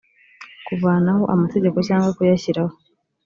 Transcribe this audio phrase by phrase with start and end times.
[0.67, 2.73] kuvanaho amategeko cyangwa kuyashyiraho